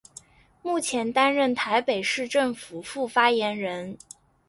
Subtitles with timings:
[0.63, 3.99] 目前担任台北市政府副发言人。